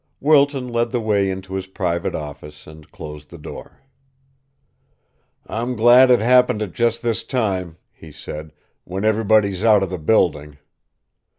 Wilton 0.19 0.67
led 0.67 0.89
the 0.89 0.99
way 0.99 1.29
into 1.29 1.53
his 1.53 1.67
private 1.67 2.15
office 2.15 2.65
and 2.65 2.91
closed 2.91 3.29
the 3.29 3.37
door. 3.37 3.81
"I'm 5.45 5.75
glad 5.75 6.09
it 6.09 6.19
happened 6.21 6.63
at 6.63 6.73
just 6.73 7.03
this 7.03 7.23
time," 7.23 7.77
he 7.91 8.11
said, 8.11 8.51
"when 8.83 9.05
everybody's 9.05 9.63
out 9.63 9.83
of 9.83 9.91
the 9.91 9.99
building." 9.99 10.57